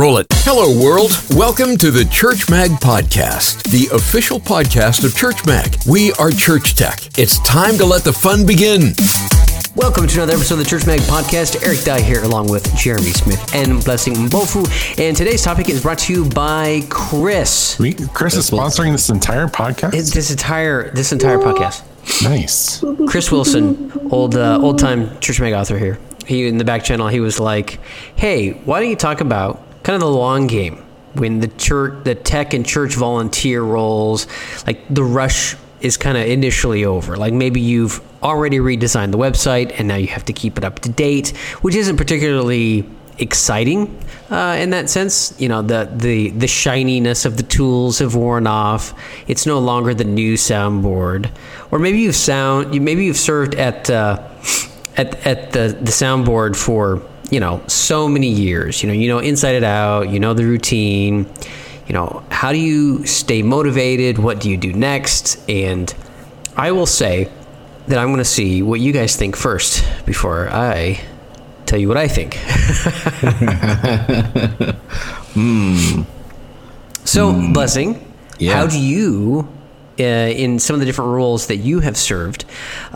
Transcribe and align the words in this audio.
Roll 0.00 0.16
it. 0.16 0.28
Hello, 0.36 0.82
world. 0.82 1.10
Welcome 1.36 1.76
to 1.76 1.90
the 1.90 2.06
Church 2.06 2.48
Mag 2.48 2.70
Podcast, 2.70 3.64
the 3.70 3.94
official 3.94 4.40
podcast 4.40 5.04
of 5.04 5.14
Church 5.14 5.44
Mag. 5.44 5.76
We 5.86 6.12
are 6.12 6.30
Church 6.30 6.74
Tech. 6.74 7.00
It's 7.18 7.38
time 7.40 7.76
to 7.76 7.84
let 7.84 8.02
the 8.02 8.12
fun 8.14 8.46
begin. 8.46 8.94
Welcome 9.76 10.06
to 10.06 10.14
another 10.14 10.32
episode 10.32 10.54
of 10.54 10.60
the 10.60 10.64
Church 10.64 10.86
Mag 10.86 11.00
Podcast. 11.00 11.62
Eric 11.66 11.84
Dye 11.84 12.00
here, 12.00 12.22
along 12.22 12.48
with 12.48 12.74
Jeremy 12.74 13.10
Smith 13.10 13.54
and 13.54 13.84
Blessing 13.84 14.14
Mbofu. 14.14 14.64
And 14.98 15.14
today's 15.14 15.42
topic 15.42 15.68
is 15.68 15.82
brought 15.82 15.98
to 15.98 16.14
you 16.14 16.30
by 16.30 16.80
Chris. 16.88 17.78
We, 17.78 17.92
Chris 17.92 18.36
is 18.36 18.50
sponsoring 18.50 18.92
this 18.92 19.10
entire 19.10 19.48
podcast. 19.48 19.92
It's 19.92 20.14
this 20.14 20.30
entire 20.30 20.90
this 20.92 21.12
entire 21.12 21.36
podcast. 21.36 21.82
nice. 22.22 22.82
Chris 23.06 23.30
Wilson, 23.30 23.92
old 24.10 24.34
uh, 24.34 24.58
old 24.62 24.78
time 24.78 25.20
Church 25.20 25.42
Mag 25.42 25.52
author 25.52 25.76
here. 25.76 25.98
He 26.24 26.46
in 26.46 26.56
the 26.56 26.64
back 26.64 26.84
channel. 26.84 27.08
He 27.08 27.20
was 27.20 27.38
like, 27.38 27.80
"Hey, 28.16 28.52
why 28.52 28.80
don't 28.80 28.88
you 28.88 28.96
talk 28.96 29.20
about 29.20 29.66
kind 29.82 29.94
of 29.94 30.00
the 30.00 30.10
long 30.10 30.46
game 30.46 30.84
when 31.14 31.40
the 31.40 31.48
church, 31.48 32.04
the 32.04 32.14
tech 32.14 32.54
and 32.54 32.64
church 32.64 32.94
volunteer 32.94 33.62
roles, 33.62 34.26
like 34.66 34.80
the 34.88 35.04
rush 35.04 35.56
is 35.80 35.96
kind 35.96 36.16
of 36.16 36.26
initially 36.26 36.84
over. 36.84 37.16
Like 37.16 37.32
maybe 37.32 37.60
you've 37.60 38.00
already 38.22 38.58
redesigned 38.58 39.12
the 39.12 39.18
website 39.18 39.78
and 39.78 39.88
now 39.88 39.96
you 39.96 40.08
have 40.08 40.24
to 40.26 40.32
keep 40.32 40.58
it 40.58 40.64
up 40.64 40.80
to 40.80 40.88
date, 40.88 41.36
which 41.62 41.74
isn't 41.74 41.96
particularly 41.96 42.88
exciting 43.18 44.02
uh, 44.30 44.56
in 44.58 44.70
that 44.70 44.90
sense. 44.90 45.38
You 45.40 45.48
know, 45.48 45.62
the 45.62 45.90
the 45.94 46.30
the 46.30 46.46
shininess 46.46 47.24
of 47.24 47.36
the 47.36 47.42
tools 47.42 47.98
have 47.98 48.14
worn 48.14 48.46
off. 48.46 48.94
It's 49.28 49.46
no 49.46 49.58
longer 49.58 49.94
the 49.94 50.04
new 50.04 50.34
soundboard, 50.34 51.30
or 51.70 51.78
maybe 51.78 52.00
you've 52.00 52.16
sound 52.16 52.78
maybe 52.80 53.04
you've 53.04 53.16
served 53.16 53.54
at 53.54 53.90
uh, 53.90 54.22
at 54.96 55.26
at 55.26 55.52
the 55.52 55.76
the 55.80 55.92
soundboard 55.92 56.56
for 56.56 57.02
you 57.30 57.40
know 57.40 57.62
so 57.66 58.08
many 58.08 58.28
years. 58.28 58.82
You 58.82 58.88
know, 58.88 58.94
you 58.94 59.08
know 59.08 59.18
inside 59.18 59.54
it 59.54 59.64
out. 59.64 60.10
You 60.10 60.20
know 60.20 60.34
the 60.34 60.44
routine. 60.44 61.26
You 61.86 61.94
know, 61.94 62.22
how 62.30 62.52
do 62.52 62.58
you 62.58 63.04
stay 63.06 63.42
motivated? 63.42 64.18
What 64.18 64.40
do 64.40 64.48
you 64.48 64.56
do 64.56 64.72
next? 64.72 65.38
And 65.48 65.92
I 66.56 66.70
will 66.72 66.86
say 66.86 67.30
that 67.88 67.98
I'm 67.98 68.08
going 68.08 68.18
to 68.18 68.24
see 68.24 68.62
what 68.62 68.78
you 68.78 68.92
guys 68.92 69.16
think 69.16 69.36
first 69.36 69.84
before 70.06 70.48
I 70.48 71.00
tell 71.66 71.80
you 71.80 71.88
what 71.88 71.96
I 71.96 72.06
think. 72.06 72.38
So, 77.04 77.32
hmm. 77.32 77.52
blessing. 77.52 78.06
Yeah. 78.38 78.54
How 78.54 78.66
do 78.66 78.78
you, 78.78 79.48
in 80.00 80.58
some 80.58 80.74
of 80.74 80.80
the 80.80 80.86
different 80.86 81.10
roles 81.10 81.46
that 81.46 81.56
you 81.56 81.80
have 81.80 81.96
served, 81.96 82.44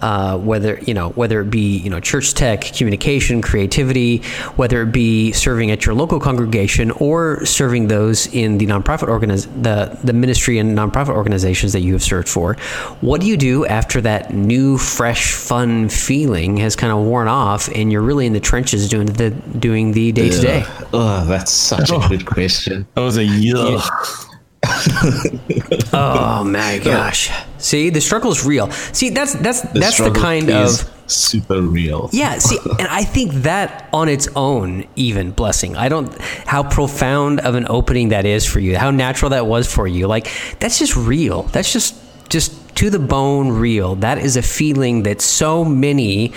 uh, 0.02 0.38
whether 0.38 0.78
you 0.80 0.94
know 0.94 1.10
whether 1.10 1.40
it 1.40 1.50
be 1.50 1.78
you 1.78 1.90
know 1.90 2.00
church 2.00 2.34
tech, 2.34 2.62
communication, 2.62 3.42
creativity, 3.42 4.18
whether 4.56 4.82
it 4.82 4.92
be 4.92 5.32
serving 5.32 5.70
at 5.70 5.86
your 5.86 5.94
local 5.94 6.20
congregation 6.20 6.90
or 6.92 7.44
serving 7.44 7.88
those 7.88 8.26
in 8.34 8.58
the 8.58 8.66
nonprofit 8.66 9.08
organiz- 9.08 9.48
the 9.62 9.96
the 10.04 10.12
ministry 10.12 10.58
and 10.58 10.76
nonprofit 10.76 11.14
organizations 11.14 11.72
that 11.72 11.80
you 11.80 11.92
have 11.92 12.02
served 12.02 12.28
for, 12.28 12.54
what 13.00 13.20
do 13.20 13.26
you 13.26 13.36
do 13.36 13.66
after 13.66 14.00
that 14.00 14.32
new, 14.34 14.78
fresh, 14.78 15.32
fun 15.32 15.88
feeling 15.88 16.56
has 16.56 16.76
kind 16.76 16.92
of 16.92 17.04
worn 17.04 17.28
off 17.28 17.68
and 17.74 17.92
you're 17.92 18.02
really 18.02 18.26
in 18.26 18.32
the 18.32 18.40
trenches 18.40 18.88
doing 18.88 19.06
the 19.06 19.30
doing 19.30 19.92
the 19.92 20.12
day 20.12 20.30
to 20.30 20.40
day? 20.40 20.64
Oh, 20.92 21.24
that's 21.26 21.52
such 21.52 21.90
a 21.90 21.98
good 22.08 22.26
question. 22.26 22.86
That 22.94 23.02
was 23.02 23.16
a 23.16 23.24
yuck. 23.24 24.30
Oh 25.92 26.42
my 26.44 26.78
gosh! 26.82 27.30
See, 27.58 27.90
the 27.90 28.00
struggle 28.00 28.32
is 28.32 28.44
real. 28.44 28.70
See, 28.92 29.10
that's 29.10 29.34
that's 29.34 29.60
The 29.60 29.80
that's 29.80 29.98
the 29.98 30.10
kind 30.10 30.50
is 30.50 30.82
of 30.82 30.90
super 31.06 31.60
real. 31.60 32.10
yeah. 32.12 32.38
See, 32.38 32.58
and 32.78 32.88
I 32.88 33.04
think 33.04 33.32
that 33.42 33.88
on 33.92 34.08
its 34.08 34.28
own, 34.34 34.86
even 34.96 35.30
blessing. 35.30 35.76
I 35.76 35.88
don't 35.88 36.12
how 36.46 36.62
profound 36.64 37.40
of 37.40 37.54
an 37.54 37.66
opening 37.68 38.08
that 38.08 38.26
is 38.26 38.44
for 38.44 38.58
you. 38.60 38.76
How 38.76 38.90
natural 38.90 39.30
that 39.30 39.46
was 39.46 39.72
for 39.72 39.86
you. 39.86 40.06
Like 40.08 40.28
that's 40.58 40.78
just 40.78 40.96
real. 40.96 41.42
That's 41.44 41.72
just 41.72 41.94
just 42.28 42.52
to 42.76 42.90
the 42.90 42.98
bone 42.98 43.50
real. 43.52 43.94
That 43.96 44.18
is 44.18 44.36
a 44.36 44.42
feeling 44.42 45.04
that 45.04 45.20
so 45.20 45.64
many 45.64 46.32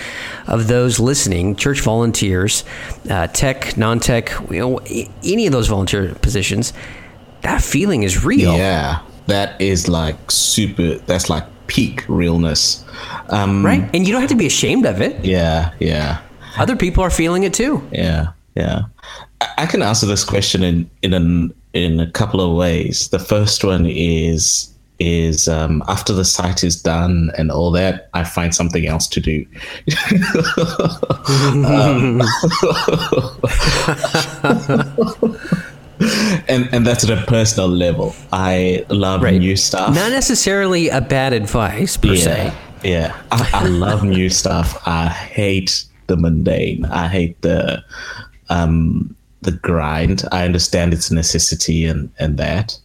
of 0.46 0.68
those 0.68 1.00
listening, 1.00 1.56
church 1.56 1.80
volunteers, 1.80 2.62
uh, 3.10 3.26
tech, 3.26 3.76
non-tech, 3.76 4.30
you 4.48 4.60
know, 4.60 4.78
any 5.24 5.46
of 5.46 5.52
those 5.52 5.66
volunteer 5.66 6.14
positions, 6.14 6.72
that 7.48 7.62
feeling 7.62 8.02
is 8.02 8.24
real. 8.24 8.56
Yeah, 8.56 9.00
that 9.26 9.60
is 9.60 9.88
like 9.88 10.16
super. 10.30 10.94
That's 11.06 11.30
like 11.30 11.44
peak 11.66 12.04
realness. 12.08 12.84
Um, 13.30 13.64
Right? 13.64 13.88
And 13.94 14.06
you 14.06 14.12
don't 14.12 14.20
have 14.20 14.30
to 14.30 14.36
be 14.36 14.46
ashamed 14.46 14.84
of 14.86 15.00
it. 15.00 15.24
Yeah, 15.24 15.72
yeah, 15.80 16.20
Other 16.58 16.76
people 16.76 17.02
are 17.04 17.10
feeling 17.10 17.44
it 17.44 17.54
too. 17.54 17.86
yeah, 17.92 18.28
yeah. 18.54 18.82
I, 19.40 19.48
I 19.58 19.66
can 19.66 19.82
answer 19.82 20.06
this 20.06 20.24
question 20.24 20.62
in 20.62 20.90
in 21.02 21.14
an, 21.14 21.54
in 21.72 22.00
a 22.00 22.10
couple 22.10 22.40
of 22.40 22.56
ways. 22.56 23.08
The 23.08 23.18
first 23.18 23.64
one 23.64 23.86
is 23.86 24.68
is 25.00 25.46
um, 25.48 25.82
after 25.88 26.12
the 26.12 26.24
site 26.24 26.64
is 26.64 26.82
done 26.82 27.30
and 27.38 27.52
all 27.52 27.70
that, 27.70 28.10
I 28.14 28.24
find 28.24 28.52
something 28.52 28.84
else 28.86 29.06
to 29.08 29.20
do. 29.20 29.46
and 36.48 36.68
and 36.72 36.86
that's 36.86 37.08
at 37.08 37.10
a 37.10 37.24
personal 37.26 37.68
level. 37.68 38.14
I 38.32 38.84
love 38.88 39.22
Right. 39.22 39.38
new 39.38 39.56
stuff. 39.56 39.94
Not 39.94 40.10
necessarily 40.10 40.88
a 40.88 41.00
bad 41.00 41.32
advice 41.32 41.96
per 41.96 42.14
se. 42.16 42.52
Yeah, 42.84 42.90
yeah. 42.90 43.20
I, 43.32 43.50
I 43.52 43.64
love 43.66 44.04
new 44.04 44.28
stuff. 44.42 44.80
I 44.86 45.08
hate 45.08 45.84
the 46.06 46.16
mundane. 46.16 46.84
I 46.86 47.08
hate 47.08 47.40
the 47.42 47.82
um 48.48 49.14
the 49.42 49.52
grind. 49.52 50.24
I 50.32 50.44
understand 50.44 50.92
its 50.92 51.10
necessity 51.10 51.84
and 51.84 52.10
and 52.18 52.38
that. 52.38 52.78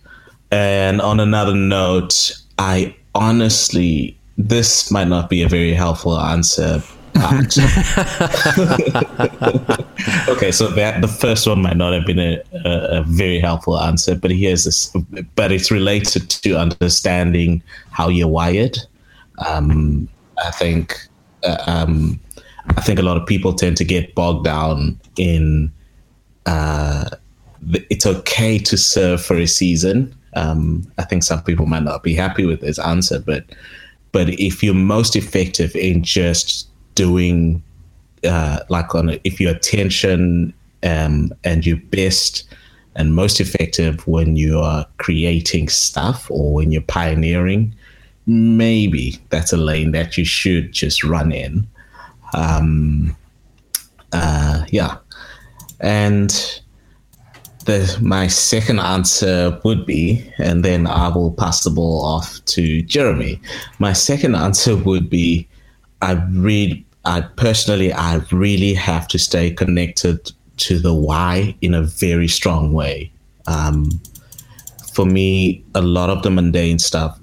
And 0.51 1.01
on 1.01 1.19
another 1.19 1.55
note, 1.55 2.31
I 2.57 2.95
honestly 3.15 4.17
this 4.37 4.89
might 4.89 5.07
not 5.07 5.29
be 5.29 5.43
a 5.43 5.47
very 5.47 5.73
helpful 5.73 6.19
answer. 6.19 6.81
Okay, 10.27 10.51
so 10.51 10.67
that 10.69 11.01
the 11.01 11.07
first 11.07 11.47
one 11.47 11.61
might 11.61 11.77
not 11.77 11.93
have 11.93 12.05
been 12.05 12.19
a, 12.19 12.41
a, 12.65 12.99
a 12.99 13.03
very 13.03 13.39
helpful 13.39 13.79
answer, 13.79 14.15
but 14.15 14.31
here's 14.31 14.65
this. 14.65 14.93
But 15.35 15.51
it's 15.51 15.71
related 15.71 16.29
to 16.29 16.57
understanding 16.57 17.61
how 17.91 18.09
you're 18.09 18.27
wired. 18.27 18.77
Um, 19.47 20.07
I 20.43 20.51
think 20.51 21.07
uh, 21.43 21.57
um, 21.67 22.19
I 22.69 22.81
think 22.81 22.99
a 22.99 23.03
lot 23.03 23.17
of 23.17 23.25
people 23.27 23.53
tend 23.53 23.77
to 23.77 23.85
get 23.85 24.15
bogged 24.15 24.45
down 24.45 24.99
in 25.17 25.71
uh, 26.45 27.09
the- 27.61 27.85
it's 27.89 28.05
okay 28.05 28.57
to 28.59 28.77
serve 28.77 29.23
for 29.23 29.37
a 29.37 29.47
season. 29.47 30.13
Um, 30.35 30.83
I 30.97 31.03
think 31.03 31.23
some 31.23 31.43
people 31.43 31.65
might 31.65 31.83
not 31.83 32.03
be 32.03 32.15
happy 32.15 32.45
with 32.45 32.61
this 32.61 32.79
answer, 32.79 33.19
but 33.19 33.43
but 34.11 34.29
if 34.39 34.63
you're 34.63 34.73
most 34.73 35.15
effective 35.15 35.75
in 35.75 36.03
just 36.03 36.67
doing 36.95 37.63
uh, 38.23 38.59
like 38.69 38.95
on 38.95 39.17
if 39.23 39.39
your 39.39 39.51
attention 39.51 40.53
um, 40.83 41.33
and 41.43 41.65
you're 41.65 41.77
best 41.77 42.45
and 42.95 43.15
most 43.15 43.39
effective 43.39 44.05
when 44.07 44.35
you 44.35 44.59
are 44.59 44.85
creating 44.97 45.67
stuff 45.67 46.29
or 46.29 46.53
when 46.53 46.71
you're 46.71 46.81
pioneering, 46.83 47.73
maybe 48.27 49.19
that's 49.29 49.51
a 49.51 49.57
lane 49.57 49.91
that 49.91 50.17
you 50.17 50.25
should 50.25 50.71
just 50.71 51.03
run 51.03 51.31
in. 51.31 51.67
Um, 52.33 53.15
uh, 54.11 54.65
yeah, 54.69 54.97
and 55.79 56.29
the 57.65 57.97
my 58.01 58.27
second 58.27 58.79
answer 58.79 59.59
would 59.63 59.85
be, 59.85 60.29
and 60.37 60.63
then 60.63 60.85
I 60.87 61.07
will 61.09 61.31
pass 61.31 61.63
the 61.63 61.69
ball 61.69 62.05
off 62.05 62.43
to 62.45 62.81
Jeremy. 62.83 63.39
My 63.79 63.93
second 63.93 64.35
answer 64.35 64.75
would 64.75 65.09
be, 65.09 65.47
I 66.03 66.13
read. 66.31 66.83
I 67.05 67.21
personally, 67.21 67.91
I 67.91 68.21
really 68.31 68.73
have 68.73 69.07
to 69.09 69.19
stay 69.19 69.51
connected 69.51 70.31
to 70.57 70.79
the 70.79 70.93
why 70.93 71.55
in 71.61 71.73
a 71.73 71.83
very 71.83 72.27
strong 72.27 72.73
way. 72.73 73.11
Um, 73.47 73.89
for 74.93 75.05
me, 75.05 75.63
a 75.75 75.81
lot 75.81 76.09
of 76.09 76.23
the 76.23 76.29
mundane 76.29 76.79
stuff 76.79 77.19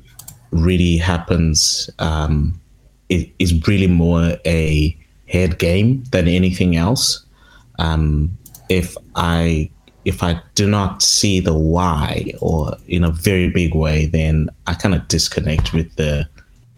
really 0.51 0.97
happens. 0.97 1.89
Um, 1.99 2.61
it 3.09 3.31
is 3.39 3.67
really 3.67 3.87
more 3.87 4.37
a 4.45 4.97
head 5.29 5.59
game 5.59 6.03
than 6.11 6.29
anything 6.29 6.77
else. 6.77 7.25
Um, 7.79 8.37
if 8.69 8.97
I 9.15 9.71
if 10.05 10.23
I 10.23 10.41
do 10.55 10.69
not 10.69 11.03
see 11.03 11.41
the 11.41 11.55
why 11.55 12.33
or 12.41 12.75
in 12.89 13.05
a 13.05 13.11
very 13.11 13.51
big 13.51 13.75
way, 13.75 14.07
then 14.07 14.49
I 14.67 14.75
kind 14.75 14.95
of 14.95 15.07
disconnect 15.09 15.73
with 15.73 15.95
the 15.97 16.27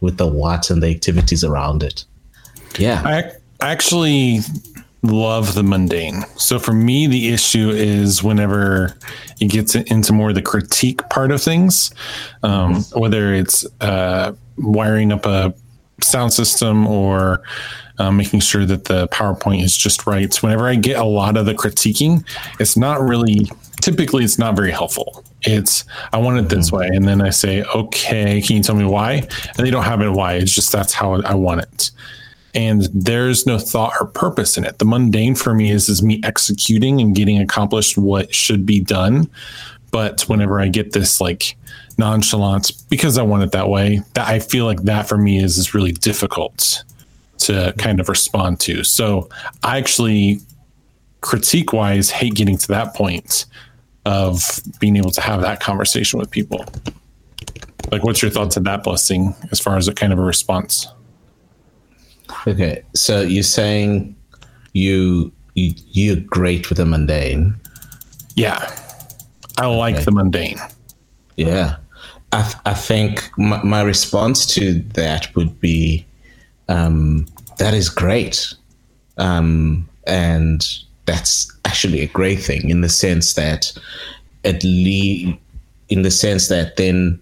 with 0.02 0.18
the 0.18 0.26
what 0.26 0.68
and 0.68 0.82
the 0.82 0.90
activities 0.90 1.42
around 1.42 1.82
it. 1.82 2.04
Yeah. 2.78 3.02
I 3.04 3.32
actually 3.64 4.40
love 5.02 5.54
the 5.54 5.62
mundane. 5.62 6.22
So 6.36 6.58
for 6.58 6.72
me, 6.72 7.06
the 7.06 7.32
issue 7.32 7.70
is 7.70 8.22
whenever 8.22 8.94
it 9.40 9.46
gets 9.46 9.74
into 9.74 10.12
more 10.12 10.28
of 10.28 10.34
the 10.34 10.42
critique 10.42 11.08
part 11.08 11.30
of 11.30 11.42
things, 11.42 11.92
um, 12.42 12.82
whether 12.92 13.32
it's 13.32 13.64
uh, 13.80 14.32
wiring 14.58 15.12
up 15.12 15.26
a 15.26 15.54
sound 16.00 16.32
system 16.32 16.86
or 16.86 17.42
um, 18.02 18.16
making 18.16 18.40
sure 18.40 18.64
that 18.64 18.84
the 18.84 19.06
PowerPoint 19.08 19.62
is 19.62 19.76
just 19.76 20.06
right. 20.06 20.34
Whenever 20.42 20.66
I 20.66 20.74
get 20.74 20.98
a 20.98 21.04
lot 21.04 21.36
of 21.36 21.46
the 21.46 21.54
critiquing, 21.54 22.24
it's 22.58 22.76
not 22.76 23.00
really 23.00 23.48
typically 23.80 24.24
it's 24.24 24.38
not 24.38 24.56
very 24.56 24.72
helpful. 24.72 25.24
It's 25.42 25.84
I 26.12 26.18
want 26.18 26.38
it 26.38 26.48
this 26.48 26.72
way, 26.72 26.88
and 26.88 27.06
then 27.06 27.20
I 27.20 27.30
say, 27.30 27.62
okay, 27.62 28.42
can 28.42 28.56
you 28.56 28.62
tell 28.62 28.74
me 28.74 28.84
why? 28.84 29.12
And 29.56 29.66
they 29.66 29.70
don't 29.70 29.84
have 29.84 30.00
it 30.00 30.10
why. 30.10 30.34
It's 30.34 30.54
just 30.54 30.72
that's 30.72 30.92
how 30.92 31.20
I 31.22 31.34
want 31.34 31.62
it. 31.62 31.90
And 32.54 32.82
there's 32.92 33.46
no 33.46 33.58
thought 33.58 33.94
or 34.00 34.06
purpose 34.06 34.58
in 34.58 34.64
it. 34.64 34.78
The 34.78 34.84
mundane 34.84 35.34
for 35.34 35.54
me 35.54 35.70
is 35.70 35.88
is 35.88 36.02
me 36.02 36.20
executing 36.24 37.00
and 37.00 37.14
getting 37.14 37.40
accomplished 37.40 37.96
what 37.96 38.34
should 38.34 38.66
be 38.66 38.80
done. 38.80 39.30
But 39.92 40.22
whenever 40.22 40.60
I 40.60 40.68
get 40.68 40.92
this 40.92 41.20
like 41.20 41.56
nonchalance 41.98 42.70
because 42.70 43.16
I 43.16 43.22
want 43.22 43.44
it 43.44 43.52
that 43.52 43.68
way, 43.68 44.02
that 44.14 44.26
I 44.26 44.40
feel 44.40 44.64
like 44.64 44.82
that 44.82 45.08
for 45.08 45.18
me 45.18 45.42
is 45.42 45.56
is 45.56 45.72
really 45.72 45.92
difficult 45.92 46.82
to 47.46 47.74
kind 47.78 48.00
of 48.00 48.08
respond 48.08 48.60
to. 48.60 48.84
So 48.84 49.28
I 49.62 49.78
actually 49.78 50.40
critique 51.20 51.72
wise 51.72 52.10
hate 52.10 52.34
getting 52.34 52.58
to 52.58 52.68
that 52.68 52.94
point 52.94 53.46
of 54.04 54.60
being 54.80 54.96
able 54.96 55.10
to 55.12 55.20
have 55.20 55.40
that 55.42 55.60
conversation 55.60 56.18
with 56.18 56.30
people. 56.30 56.64
Like, 57.90 58.04
what's 58.04 58.22
your 58.22 58.30
thoughts 58.30 58.56
on 58.56 58.64
that 58.64 58.82
blessing 58.82 59.34
as 59.50 59.60
far 59.60 59.76
as 59.76 59.88
a 59.88 59.94
kind 59.94 60.12
of 60.12 60.18
a 60.18 60.22
response? 60.22 60.86
Okay, 62.46 62.82
so 62.94 63.20
you're 63.20 63.42
saying 63.42 64.16
you, 64.72 65.30
you 65.54 65.74
you're 65.88 66.16
great 66.16 66.68
with 66.68 66.78
the 66.78 66.86
mundane. 66.86 67.54
Yeah, 68.34 68.74
I 69.58 69.66
like 69.66 69.96
okay. 69.96 70.04
the 70.04 70.12
mundane. 70.12 70.58
Yeah, 71.36 71.76
I 72.32 72.42
th- 72.42 72.56
I 72.64 72.74
think 72.74 73.30
my, 73.36 73.62
my 73.62 73.82
response 73.82 74.46
to 74.54 74.80
that 74.94 75.34
would 75.36 75.60
be, 75.60 76.06
um, 76.68 77.26
that 77.58 77.74
is 77.74 77.88
great, 77.88 78.54
um, 79.18 79.88
and 80.06 80.66
that's 81.06 81.52
actually 81.64 82.00
a 82.00 82.06
great 82.08 82.40
thing 82.40 82.68
in 82.70 82.80
the 82.80 82.88
sense 82.88 83.34
that 83.34 83.72
at 84.44 84.62
least 84.62 85.38
in 85.88 86.02
the 86.02 86.10
sense 86.10 86.48
that 86.48 86.76
then 86.76 87.18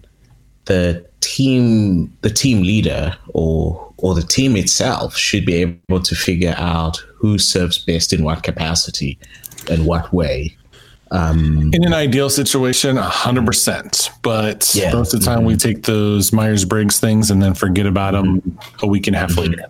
the 0.65 1.05
team 1.19 2.15
the 2.21 2.29
team 2.29 2.63
leader 2.63 3.15
or 3.33 3.93
or 3.97 4.15
the 4.15 4.21
team 4.21 4.55
itself 4.55 5.15
should 5.15 5.45
be 5.45 5.55
able 5.55 6.01
to 6.01 6.15
figure 6.15 6.55
out 6.57 6.97
who 7.15 7.37
serves 7.37 7.77
best 7.77 8.13
in 8.13 8.23
what 8.23 8.43
capacity 8.43 9.17
and 9.69 9.85
what 9.85 10.11
way 10.11 10.55
um, 11.11 11.71
in 11.73 11.83
an 11.85 11.93
ideal 11.93 12.29
situation, 12.29 12.95
100%. 12.95 14.09
But 14.21 14.73
yeah. 14.73 14.93
most 14.93 15.13
of 15.13 15.19
the 15.19 15.25
time, 15.25 15.39
mm-hmm. 15.39 15.47
we 15.47 15.55
take 15.57 15.83
those 15.83 16.31
Myers 16.31 16.63
Briggs 16.63 16.99
things 16.99 17.29
and 17.29 17.41
then 17.41 17.53
forget 17.53 17.85
about 17.85 18.11
them 18.11 18.57
a 18.81 18.87
week 18.87 19.07
and 19.07 19.15
a 19.15 19.19
half 19.19 19.37
later. 19.37 19.65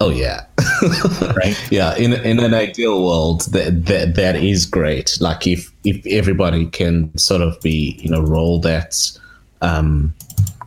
Oh 0.00 0.10
yeah, 0.10 0.44
right. 1.36 1.56
Yeah, 1.70 1.96
in 1.96 2.12
in 2.12 2.38
an 2.38 2.54
ideal 2.54 3.04
world, 3.04 3.42
that 3.52 3.86
that 3.86 4.14
that 4.14 4.36
is 4.36 4.64
great. 4.64 5.18
Like 5.20 5.46
if 5.46 5.72
if 5.84 6.06
everybody 6.06 6.66
can 6.66 7.16
sort 7.18 7.42
of 7.42 7.60
be 7.62 8.00
in 8.04 8.14
a 8.14 8.22
role 8.22 8.60
that 8.60 9.10
um, 9.60 10.14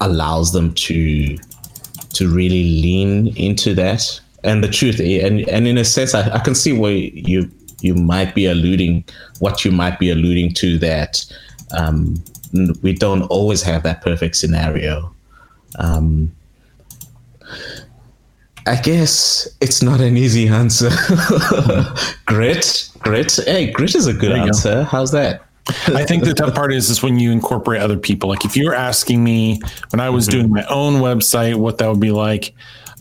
allows 0.01 0.51
them 0.51 0.73
to 0.73 1.37
to 2.13 2.29
really 2.29 2.81
lean 2.81 3.35
into 3.37 3.73
that. 3.75 4.19
And 4.43 4.63
the 4.63 4.67
truth, 4.67 4.99
and 4.99 5.47
and 5.47 5.67
in 5.67 5.77
a 5.77 5.85
sense, 5.85 6.15
I, 6.15 6.29
I 6.33 6.39
can 6.39 6.55
see 6.55 6.73
where 6.73 6.91
you 6.91 7.49
you 7.81 7.93
might 7.93 8.35
be 8.35 8.45
alluding 8.47 9.03
what 9.39 9.63
you 9.63 9.71
might 9.71 9.99
be 9.99 10.09
alluding 10.09 10.53
to 10.55 10.77
that 10.79 11.23
um, 11.77 12.21
we 12.81 12.93
don't 12.93 13.23
always 13.23 13.61
have 13.63 13.83
that 13.83 14.01
perfect 14.01 14.35
scenario. 14.35 15.13
Um, 15.79 16.31
I 18.67 18.75
guess 18.81 19.47
it's 19.59 19.81
not 19.81 20.01
an 20.01 20.17
easy 20.17 20.47
answer. 20.47 20.89
grit, 22.25 22.89
grit. 22.99 23.39
Hey, 23.45 23.71
grit 23.71 23.95
is 23.95 24.07
a 24.07 24.13
good 24.13 24.31
answer. 24.31 24.73
Go. 24.75 24.83
How's 24.83 25.11
that? 25.11 25.45
I 25.87 26.05
think 26.05 26.23
the 26.23 26.33
tough 26.33 26.55
part 26.55 26.73
is 26.73 26.89
is 26.89 27.03
when 27.03 27.19
you 27.19 27.31
incorporate 27.31 27.81
other 27.81 27.97
people. 27.97 28.29
Like 28.29 28.45
if 28.45 28.57
you 28.57 28.65
were 28.65 28.75
asking 28.75 29.23
me 29.23 29.61
when 29.91 29.99
I 29.99 30.09
was 30.09 30.27
mm-hmm. 30.27 30.39
doing 30.39 30.51
my 30.51 30.65
own 30.65 30.95
website, 30.95 31.55
what 31.55 31.77
that 31.79 31.87
would 31.87 31.99
be 31.99 32.11
like. 32.11 32.53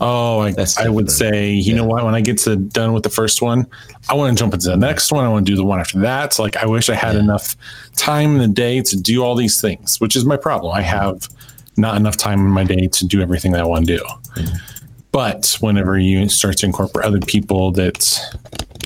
Oh, 0.03 0.39
I, 0.39 0.55
I 0.79 0.89
would 0.89 1.11
say, 1.11 1.51
you 1.51 1.73
yeah. 1.73 1.77
know 1.77 1.85
what? 1.85 2.03
When 2.03 2.15
I 2.15 2.21
get 2.21 2.39
to 2.39 2.55
done 2.55 2.93
with 2.93 3.03
the 3.03 3.09
first 3.09 3.43
one, 3.43 3.67
I 4.09 4.15
want 4.15 4.35
to 4.35 4.41
jump 4.41 4.51
into 4.55 4.69
the 4.69 4.75
next 4.75 5.11
one. 5.11 5.23
I 5.23 5.29
want 5.29 5.45
to 5.45 5.51
do 5.51 5.55
the 5.55 5.63
one 5.63 5.79
after 5.79 5.99
that. 5.99 6.33
So 6.33 6.41
like 6.41 6.57
I 6.57 6.65
wish 6.65 6.89
I 6.89 6.95
had 6.95 7.13
yeah. 7.13 7.19
enough 7.19 7.55
time 7.97 8.31
in 8.33 8.39
the 8.39 8.47
day 8.47 8.81
to 8.81 8.99
do 8.99 9.23
all 9.23 9.35
these 9.35 9.61
things, 9.61 10.01
which 10.01 10.15
is 10.15 10.25
my 10.25 10.37
problem. 10.37 10.73
I 10.73 10.81
have 10.81 11.29
not 11.77 11.97
enough 11.97 12.17
time 12.17 12.39
in 12.39 12.47
my 12.47 12.63
day 12.63 12.87
to 12.87 13.05
do 13.05 13.21
everything 13.21 13.51
that 13.51 13.61
I 13.61 13.63
want 13.63 13.85
to 13.87 13.97
do. 13.97 14.03
Mm-hmm. 14.03 14.80
But 15.11 15.57
whenever 15.59 15.97
you 15.97 16.29
start 16.29 16.57
to 16.57 16.65
incorporate 16.65 17.05
other 17.05 17.19
people 17.19 17.71
that 17.73 18.19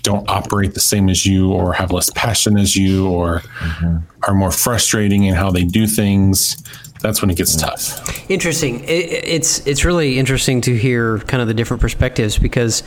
don't 0.01 0.27
operate 0.29 0.73
the 0.73 0.79
same 0.79 1.09
as 1.09 1.25
you 1.25 1.51
or 1.51 1.73
have 1.73 1.91
less 1.91 2.09
passion 2.11 2.57
as 2.57 2.75
you 2.75 3.07
or 3.07 3.39
mm-hmm. 3.39 3.97
are 4.27 4.33
more 4.33 4.51
frustrating 4.51 5.23
in 5.23 5.33
how 5.35 5.51
they 5.51 5.63
do 5.63 5.87
things, 5.87 6.57
that's 7.01 7.21
when 7.21 7.29
it 7.29 7.37
gets 7.37 7.55
tough. 7.55 8.29
Interesting. 8.29 8.83
It, 8.83 9.09
it's 9.11 9.65
it's 9.67 9.85
really 9.85 10.17
interesting 10.17 10.61
to 10.61 10.75
hear 10.75 11.19
kind 11.19 11.41
of 11.41 11.47
the 11.47 11.53
different 11.53 11.81
perspectives 11.81 12.37
because 12.37 12.83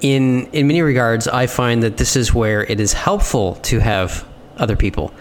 in 0.00 0.46
in 0.52 0.66
many 0.66 0.82
regards 0.82 1.26
I 1.26 1.46
find 1.46 1.82
that 1.82 1.96
this 1.96 2.16
is 2.16 2.34
where 2.34 2.64
it 2.64 2.80
is 2.80 2.92
helpful 2.92 3.56
to 3.56 3.80
have 3.80 4.26
other 4.56 4.76
people 4.76 5.12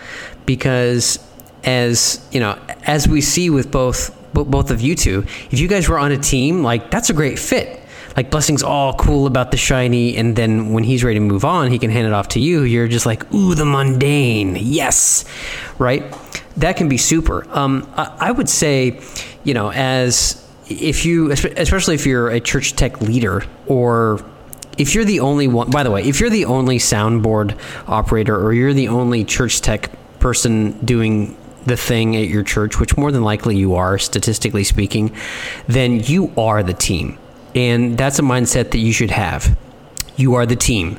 because 0.46 1.20
as 1.64 2.26
you 2.32 2.40
know 2.40 2.58
as 2.84 3.08
we 3.08 3.22
see 3.22 3.50
with 3.50 3.72
both 3.72 4.16
both 4.34 4.72
of 4.72 4.82
you 4.82 4.96
two, 4.96 5.26
if 5.52 5.60
you 5.60 5.68
guys 5.68 5.90
were 5.90 5.98
on 5.98 6.12
a 6.12 6.18
team, 6.18 6.64
like 6.64 6.92
that's 6.92 7.10
a 7.10 7.14
great 7.14 7.40
fit. 7.40 7.82
Like 8.16 8.32
Blessing's 8.32 8.64
all 8.64 8.94
cool 8.96 9.28
about 9.28 9.52
the 9.52 9.58
shiny, 9.58 10.18
and 10.18 10.36
then 10.36 10.74
when 10.74 10.84
he's 10.84 11.04
ready 11.04 11.20
to 11.20 11.26
move 11.26 11.46
on, 11.46 11.70
he 11.70 11.78
can 11.78 11.92
hand 11.92 12.08
it 12.08 12.14
off 12.14 12.30
to 12.30 12.40
you. 12.40 12.64
You're 12.64 12.88
just 12.88 13.06
like, 13.06 13.32
ooh, 13.32 13.54
the 13.54 13.66
mundane, 13.66 14.58
yes, 14.60 15.24
right? 15.78 16.04
That 16.58 16.78
can 16.78 16.90
be 16.90 16.98
super. 16.98 17.48
Um, 17.56 17.88
I, 17.96 18.16
I 18.20 18.32
would 18.32 18.50
say, 18.50 19.00
you 19.44 19.54
know, 19.54 19.72
as 19.72 20.44
if 20.68 21.06
you, 21.06 21.32
especially 21.32 21.94
if 21.94 22.08
you're 22.08 22.30
a 22.30 22.40
church 22.40 22.76
tech 22.76 23.00
leader 23.02 23.44
or 23.68 24.26
if 24.78 24.96
you're 24.96 25.06
the 25.06 25.20
only 25.20 25.48
one, 25.48 25.70
by 25.70 25.84
the 25.84 25.92
way, 25.92 26.04
if 26.04 26.20
you're 26.20 26.30
the 26.30 26.46
only 26.46 26.78
soundboard 26.80 27.58
operator 27.88 28.36
or 28.36 28.54
you're 28.54 28.74
the 28.74 28.88
only 28.88 29.24
church 29.24 29.62
tech 29.62 29.92
person 30.20 30.72
doing 30.86 31.38
the 31.68 31.78
thing 31.78 32.16
at 32.16 32.28
your 32.28 32.44
church, 32.44 32.80
which 32.80 32.98
more 32.98 33.12
than 33.12 33.24
likely 33.24 33.56
you 33.56 33.76
are, 33.76 33.98
statistically 33.98 34.64
speaking, 34.64 35.16
then 35.68 36.00
you 36.00 36.34
are 36.38 36.64
the 36.64 36.74
team. 36.74 37.20
And 37.54 37.98
that's 37.98 38.20
a 38.20 38.22
mindset 38.22 38.72
that 38.72 38.80
you 38.80 38.94
should 38.94 39.12
have. 39.12 39.58
You 40.16 40.36
are 40.36 40.46
the 40.46 40.56
team, 40.56 40.98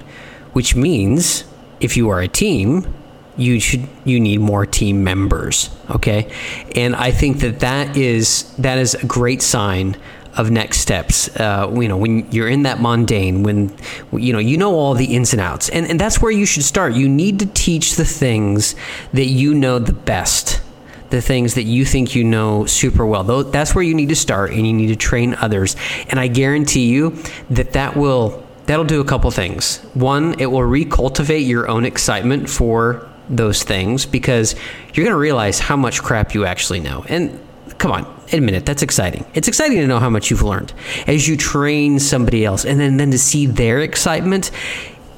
which 0.53 0.77
means 0.77 1.45
if 1.81 1.97
you 1.97 2.11
are 2.11 2.21
a 2.21 2.29
team, 2.29 2.95
you 3.37 3.61
should 3.61 3.89
you 4.05 4.19
need 4.19 4.41
more 4.41 4.67
team 4.67 5.05
members 5.05 5.71
okay 5.91 6.29
and 6.75 6.97
i 6.97 7.13
think 7.13 7.39
that 7.39 7.61
that 7.61 7.97
is 7.97 8.53
that 8.57 8.79
is 8.79 8.95
a 8.95 9.07
great 9.07 9.41
sign 9.41 9.97
of 10.39 10.51
next 10.53 10.79
steps. 10.79 11.29
Uh, 11.39 11.71
you 11.75 11.89
know, 11.89 11.97
when 11.97 12.31
you're 12.31 12.49
in 12.49 12.63
that 12.63 12.81
mundane, 12.81 13.43
when 13.43 13.75
you 14.13 14.33
know 14.33 14.39
you 14.39 14.57
know 14.57 14.73
all 14.75 14.95
the 14.95 15.17
ins 15.17 15.33
and 15.33 15.41
outs, 15.43 15.69
and 15.69 15.87
and 15.87 16.01
that's 16.01 16.23
where 16.23 16.31
you 16.31 16.47
should 16.47 16.63
start. 16.63 16.95
You 16.95 17.09
need 17.09 17.41
to 17.41 17.47
teach 17.47 17.97
the 17.97 18.05
things 18.05 18.77
that 19.13 19.27
you 19.27 19.53
know 19.53 19.79
the 19.81 19.93
best, 19.93 20.63
the 21.11 21.23
things 21.23 21.55
that 21.55 21.63
you 21.63 21.85
think 21.85 22.15
you 22.15 22.25
know 22.25 22.67
super 22.67 23.07
well. 23.07 23.25
That's 23.45 23.75
where 23.75 23.85
you 23.85 23.95
need 23.95 24.11
to 24.11 24.17
start, 24.17 24.53
and 24.53 24.67
you 24.67 24.73
need 24.73 24.89
to 24.89 24.97
train 24.97 25.35
others. 25.35 25.77
And 26.09 26.21
I 26.21 26.29
guarantee 26.29 26.87
you 26.87 27.17
that 27.51 27.73
that 27.73 27.97
will 27.97 28.45
that'll 28.67 28.85
do 28.85 29.01
a 29.01 29.05
couple 29.05 29.31
things. 29.31 29.79
One, 29.95 30.39
it 30.39 30.47
will 30.47 30.61
recultivate 30.61 31.47
your 31.47 31.69
own 31.69 31.85
excitement 31.85 32.51
for 32.51 33.09
those 33.31 33.63
things 33.63 34.07
because 34.07 34.55
you're 34.93 35.05
going 35.05 35.15
to 35.15 35.19
realize 35.19 35.59
how 35.59 35.77
much 35.77 36.03
crap 36.03 36.35
you 36.35 36.45
actually 36.45 36.81
know. 36.81 37.05
And 37.09 37.41
come 37.79 37.93
on, 37.93 38.23
admit 38.33 38.55
it. 38.55 38.67
That's 38.67 38.83
exciting. 38.83 39.25
It's 39.35 39.49
exciting 39.49 39.79
to 39.79 39.87
know 39.87 39.99
how 39.99 40.11
much 40.11 40.31
you've 40.31 40.43
learned 40.43 40.73
as 41.07 41.27
you 41.27 41.37
train 41.37 41.99
somebody 41.99 42.45
else, 42.45 42.65
and 42.65 42.79
then 42.79 42.99
then 42.99 43.11
to 43.11 43.19
see 43.19 43.47
their 43.47 43.81
excitement. 43.81 44.51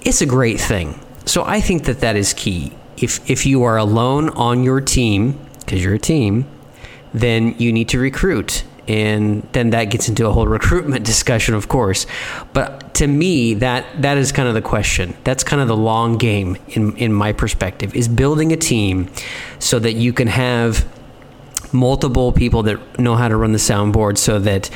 It's 0.03 0.23
a 0.23 0.27
great 0.27 0.61
thing. 0.61 0.99
So 1.27 1.45
I 1.45 1.61
think 1.61 1.85
that 1.85 2.01
that 2.01 2.17
is 2.17 2.33
key. 2.33 2.73
If 2.97 3.29
if 3.29 3.47
you 3.47 3.65
are 3.65 3.77
alone 3.77 4.31
on 4.31 4.63
your 4.63 4.81
team 4.81 5.39
because 5.71 5.85
you're 5.85 5.95
a 5.95 6.01
team, 6.01 6.47
then 7.15 7.55
you 7.59 7.73
need 7.73 7.89
to 7.91 7.99
recruit. 8.01 8.65
And 8.89 9.43
then 9.53 9.71
that 9.71 9.85
gets 9.85 10.09
into 10.09 10.27
a 10.27 10.33
whole 10.33 10.49
recruitment 10.49 11.07
discussion, 11.13 11.55
of 11.55 11.69
course. 11.69 12.09
But 12.53 12.93
to 12.95 13.07
me, 13.07 13.55
that 13.55 14.03
that 14.03 14.19
is 14.19 14.33
kind 14.33 14.49
of 14.49 14.55
the 14.55 14.63
question. 14.63 15.17
That's 15.23 15.45
kind 15.45 15.63
of 15.63 15.69
the 15.69 15.77
long 15.77 16.19
game 16.19 16.57
in 16.69 16.97
in 16.97 17.13
my 17.13 17.33
perspective 17.33 17.95
is 17.95 18.09
building 18.09 18.53
a 18.53 18.57
team 18.57 19.09
so 19.61 19.79
that 19.79 19.93
you 19.93 20.13
can 20.13 20.27
have 20.27 20.85
multiple 21.73 22.33
people 22.33 22.65
that 22.65 22.99
know 22.99 23.15
how 23.15 23.29
to 23.29 23.37
run 23.37 23.53
the 23.53 23.59
soundboard 23.59 24.19
so 24.19 24.41
that 24.41 24.71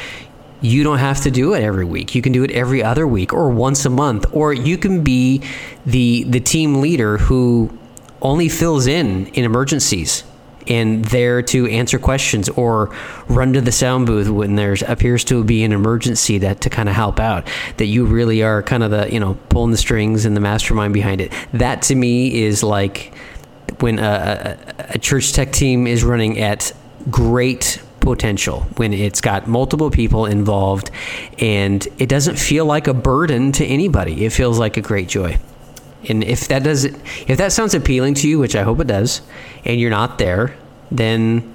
you 0.60 0.84
don't 0.84 0.98
have 0.98 1.20
to 1.22 1.30
do 1.30 1.54
it 1.54 1.62
every 1.62 1.84
week. 1.84 2.14
You 2.14 2.22
can 2.22 2.32
do 2.32 2.44
it 2.44 2.52
every 2.52 2.84
other 2.84 3.04
week 3.04 3.32
or 3.32 3.50
once 3.50 3.84
a 3.84 3.90
month 3.90 4.26
or 4.32 4.52
you 4.52 4.78
can 4.78 5.02
be 5.02 5.42
the 5.84 6.22
the 6.22 6.38
team 6.38 6.80
leader 6.80 7.18
who 7.18 7.76
only 8.22 8.48
fills 8.48 8.86
in 8.86 9.26
in 9.34 9.44
emergencies 9.44 10.22
and 10.66 11.04
there 11.06 11.42
to 11.42 11.66
answer 11.66 11.99
questions 11.99 12.49
or 12.50 12.94
run 13.28 13.52
to 13.52 13.61
the 13.61 13.73
sound 13.73 14.06
booth 14.06 14.28
when 14.28 14.56
there 14.56 14.76
appears 14.87 15.25
to 15.25 15.44
be 15.44 15.64
an 15.64 15.73
emergency 15.73 16.38
that 16.38 16.61
to 16.62 16.71
kind 16.71 16.88
of 16.88 16.94
help 16.94 17.21
out. 17.21 17.49
That 17.76 17.87
you 17.87 18.06
really 18.06 18.42
are 18.42 18.62
kind 18.62 18.83
of 18.83 18.90
the 18.90 19.12
you 19.12 19.21
know 19.21 19.38
pulling 19.49 19.71
the 19.71 19.76
strings 19.76 20.25
and 20.25 20.37
the 20.37 20.40
mastermind 20.40 20.94
behind 20.94 21.21
it. 21.21 21.33
That 21.52 21.83
to 21.83 21.94
me 21.94 22.42
is 22.42 22.62
like 22.62 23.14
when 23.80 23.99
a, 23.99 24.59
a, 24.78 24.99
church 24.99 25.33
tech 25.33 25.52
team 25.52 25.87
is 25.87 26.04
running 26.04 26.38
at 26.38 26.73
great 27.11 27.83
potential 28.00 28.61
when 28.76 28.92
it's 28.92 29.21
got 29.21 29.47
multiple 29.47 29.90
people 29.90 30.26
involved 30.26 30.90
and 31.38 31.87
it 31.99 32.09
doesn't 32.09 32.38
feel 32.38 32.66
like 32.66 32.87
a 32.87 32.94
burden 32.94 33.52
to 33.52 33.64
anybody. 33.64 34.25
It 34.25 34.30
feels 34.30 34.59
like 34.59 34.76
a 34.76 34.80
great 34.80 35.09
joy. 35.09 35.38
And 36.08 36.23
if 36.25 36.49
that 36.49 36.62
does 36.62 36.84
if 36.84 37.38
that 37.38 37.52
sounds 37.52 37.75
appealing 37.75 38.14
to 38.14 38.28
you, 38.28 38.38
which 38.38 38.56
I 38.56 38.62
hope 38.62 38.80
it 38.80 38.87
does, 38.87 39.23
and 39.64 39.80
you're 39.80 39.90
not 39.90 40.18
there, 40.18 40.56
then 40.90 41.54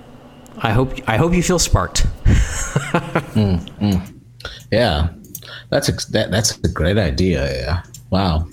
I 0.58 0.72
hope 0.72 0.94
I 1.08 1.18
hope 1.18 1.34
you 1.34 1.44
feel 1.44 1.60
sparked. 1.60 2.06
mm, 2.26 3.60
mm. 3.80 4.20
Yeah, 4.72 5.10
that's 5.70 5.90
a, 5.90 6.12
that, 6.12 6.32
that's 6.32 6.58
a 6.58 6.68
great 6.68 6.98
idea. 6.98 7.52
Yeah, 7.62 7.84
wow. 8.10 8.46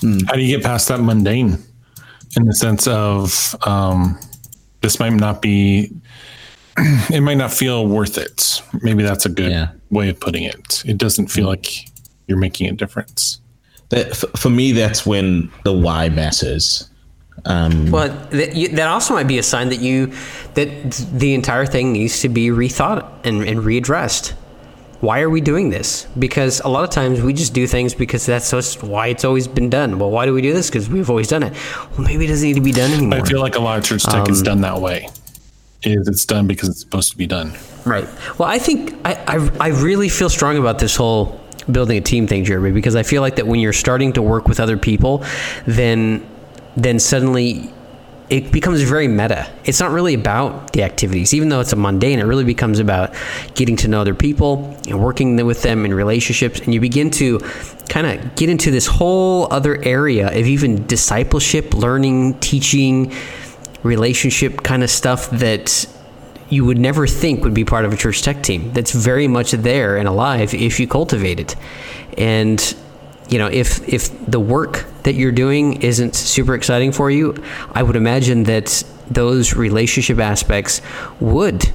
Mm. 0.00 0.26
How 0.26 0.34
do 0.34 0.40
you 0.40 0.56
get 0.56 0.64
past 0.64 0.88
that 0.88 1.00
mundane, 1.00 1.58
in 2.36 2.46
the 2.46 2.54
sense 2.54 2.86
of 2.86 3.54
um, 3.66 4.18
this 4.80 5.00
might 5.00 5.12
not 5.12 5.42
be, 5.42 5.92
it 7.10 7.22
might 7.22 7.38
not 7.38 7.52
feel 7.52 7.86
worth 7.86 8.18
it. 8.18 8.62
Maybe 8.82 9.02
that's 9.02 9.26
a 9.26 9.28
good 9.28 9.50
yeah. 9.50 9.68
way 9.90 10.08
of 10.08 10.20
putting 10.20 10.44
it. 10.44 10.82
It 10.84 10.98
doesn't 10.98 11.28
feel 11.28 11.46
mm. 11.46 11.50
like 11.50 11.88
you're 12.26 12.38
making 12.38 12.68
a 12.68 12.72
difference 12.72 13.40
that 13.90 14.14
for 14.16 14.50
me 14.50 14.72
that's 14.72 15.06
when 15.06 15.50
the 15.64 15.72
why 15.72 16.08
matters 16.08 16.88
um, 17.44 17.90
well 17.90 18.08
that, 18.30 18.70
that 18.72 18.88
also 18.88 19.14
might 19.14 19.28
be 19.28 19.38
a 19.38 19.42
sign 19.42 19.68
that 19.68 19.80
you 19.80 20.12
that 20.54 20.92
the 21.12 21.34
entire 21.34 21.66
thing 21.66 21.92
needs 21.92 22.20
to 22.20 22.28
be 22.28 22.48
rethought 22.48 23.08
and, 23.24 23.42
and 23.44 23.60
readdressed 23.60 24.34
why 25.00 25.20
are 25.20 25.30
we 25.30 25.40
doing 25.40 25.70
this? 25.70 26.06
Because 26.18 26.60
a 26.60 26.68
lot 26.68 26.82
of 26.82 26.90
times 26.90 27.22
we 27.22 27.32
just 27.32 27.54
do 27.54 27.66
things 27.66 27.94
because 27.94 28.26
that's 28.26 28.50
just 28.50 28.82
why 28.82 29.08
it's 29.08 29.24
always 29.24 29.46
been 29.46 29.70
done. 29.70 29.98
Well, 29.98 30.10
why 30.10 30.26
do 30.26 30.34
we 30.34 30.42
do 30.42 30.52
this? 30.52 30.68
Because 30.68 30.88
we've 30.88 31.08
always 31.08 31.28
done 31.28 31.44
it. 31.44 31.52
Well, 31.92 32.00
maybe 32.00 32.24
it 32.24 32.28
doesn't 32.28 32.46
need 32.46 32.54
to 32.54 32.60
be 32.60 32.72
done 32.72 32.90
anymore. 32.90 33.20
I 33.20 33.22
feel 33.22 33.40
like 33.40 33.54
a 33.54 33.60
lot 33.60 33.78
of 33.78 33.84
church 33.84 34.02
tech 34.04 34.26
um, 34.26 34.30
is 34.30 34.42
done 34.42 34.60
that 34.62 34.80
way. 34.80 35.08
Is 35.84 36.08
it's 36.08 36.24
done 36.26 36.48
because 36.48 36.68
it's 36.68 36.80
supposed 36.80 37.12
to 37.12 37.16
be 37.16 37.28
done. 37.28 37.52
Right. 37.84 38.08
Well, 38.38 38.48
I 38.48 38.58
think 38.58 38.94
I, 39.04 39.14
I, 39.28 39.66
I 39.66 39.68
really 39.68 40.08
feel 40.08 40.28
strong 40.28 40.58
about 40.58 40.80
this 40.80 40.96
whole 40.96 41.40
building 41.70 41.98
a 41.98 42.00
team 42.00 42.26
thing, 42.26 42.44
Jeremy, 42.44 42.72
because 42.72 42.96
I 42.96 43.02
feel 43.02 43.22
like 43.22 43.36
that 43.36 43.46
when 43.46 43.60
you're 43.60 43.72
starting 43.72 44.12
to 44.14 44.22
work 44.22 44.48
with 44.48 44.60
other 44.60 44.76
people, 44.76 45.24
then 45.66 46.26
then 46.76 46.98
suddenly 47.00 47.72
it 48.30 48.52
becomes 48.52 48.82
very 48.82 49.08
meta. 49.08 49.50
It's 49.64 49.80
not 49.80 49.90
really 49.90 50.14
about 50.14 50.72
the 50.72 50.82
activities, 50.82 51.32
even 51.32 51.48
though 51.48 51.60
it's 51.60 51.72
a 51.72 51.76
mundane. 51.76 52.18
It 52.18 52.24
really 52.24 52.44
becomes 52.44 52.78
about 52.78 53.14
getting 53.54 53.76
to 53.76 53.88
know 53.88 54.00
other 54.02 54.14
people 54.14 54.76
and 54.86 55.02
working 55.02 55.44
with 55.46 55.62
them 55.62 55.84
in 55.84 55.94
relationships, 55.94 56.60
and 56.60 56.74
you 56.74 56.80
begin 56.80 57.10
to 57.12 57.38
kind 57.88 58.06
of 58.06 58.36
get 58.36 58.50
into 58.50 58.70
this 58.70 58.86
whole 58.86 59.48
other 59.50 59.82
area 59.82 60.28
of 60.28 60.46
even 60.46 60.86
discipleship, 60.86 61.72
learning, 61.72 62.38
teaching, 62.40 63.14
relationship 63.82 64.62
kind 64.62 64.82
of 64.82 64.90
stuff 64.90 65.30
that 65.30 65.86
you 66.50 66.64
would 66.64 66.78
never 66.78 67.06
think 67.06 67.44
would 67.44 67.54
be 67.54 67.64
part 67.64 67.84
of 67.84 67.92
a 67.92 67.96
church 67.96 68.22
tech 68.22 68.42
team. 68.42 68.72
That's 68.72 68.92
very 68.92 69.28
much 69.28 69.52
there 69.52 69.96
and 69.96 70.08
alive 70.08 70.54
if 70.54 70.80
you 70.80 70.86
cultivate 70.86 71.40
it. 71.40 71.56
And 72.16 72.74
you 73.28 73.38
know, 73.38 73.48
if 73.48 73.86
if 73.88 74.08
the 74.26 74.40
work 74.40 74.86
that 75.02 75.14
you're 75.14 75.32
doing 75.32 75.82
isn't 75.82 76.14
super 76.14 76.54
exciting 76.54 76.92
for 76.92 77.10
you, 77.10 77.34
I 77.72 77.82
would 77.82 77.96
imagine 77.96 78.44
that 78.44 78.82
those 79.10 79.54
relationship 79.54 80.18
aspects 80.18 80.80
would 81.20 81.70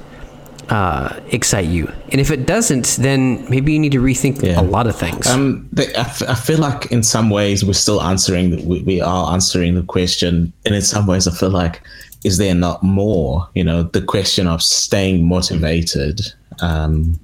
uh, 0.69 1.19
excite 1.29 1.67
you. 1.67 1.91
And 2.11 2.21
if 2.21 2.31
it 2.31 2.45
doesn't, 2.45 2.97
then 2.99 3.47
maybe 3.49 3.73
you 3.73 3.79
need 3.79 3.91
to 3.91 4.01
rethink 4.01 4.41
yeah. 4.41 4.59
a 4.59 4.63
lot 4.63 4.87
of 4.87 4.95
things. 4.95 5.27
Um, 5.27 5.69
I, 5.77 5.85
f- 5.97 6.27
I 6.27 6.35
feel 6.35 6.59
like 6.59 6.91
in 6.91 7.03
some 7.03 7.29
ways 7.29 7.65
we're 7.65 7.73
still 7.73 8.01
answering, 8.01 8.65
we, 8.67 8.81
we 8.83 9.01
are 9.01 9.33
answering 9.33 9.75
the 9.75 9.83
question. 9.83 10.53
And 10.65 10.73
in 10.73 10.81
some 10.81 11.05
ways, 11.05 11.27
I 11.27 11.31
feel 11.31 11.49
like 11.49 11.81
is 12.23 12.37
there 12.37 12.55
not 12.55 12.83
more? 12.83 13.47
You 13.53 13.63
know, 13.63 13.83
the 13.83 14.01
question 14.01 14.47
of 14.47 14.61
staying 14.61 15.25
motivated. 15.27 16.21
Um, 16.61 17.19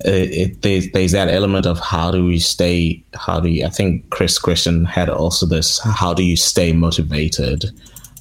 it, 0.00 0.30
it, 0.30 0.62
there's, 0.62 0.90
there's 0.92 1.12
that 1.12 1.28
element 1.28 1.66
of 1.66 1.78
how 1.78 2.10
do 2.10 2.24
we 2.24 2.38
stay? 2.38 3.02
How 3.14 3.40
do 3.40 3.48
you, 3.48 3.66
I 3.66 3.70
think 3.70 4.08
Chris 4.10 4.38
Christian 4.38 4.84
had 4.84 5.08
also 5.08 5.46
this? 5.46 5.80
How 5.80 6.14
do 6.14 6.22
you 6.24 6.36
stay 6.36 6.72
motivated? 6.72 7.66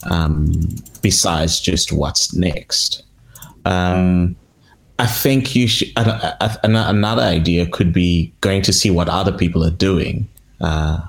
Um, 0.09 0.51
besides 1.01 1.59
just 1.59 1.91
what's 1.91 2.33
next. 2.33 3.03
Um, 3.65 4.35
I 4.99 5.07
think 5.07 5.55
you 5.55 5.67
should. 5.67 5.91
another 5.95 7.21
idea 7.21 7.65
could 7.65 7.91
be 7.91 8.33
going 8.41 8.61
to 8.61 8.71
see 8.71 8.89
what 8.91 9.09
other 9.09 9.31
people 9.31 9.63
are 9.63 9.71
doing. 9.71 10.27
Uh, 10.61 10.99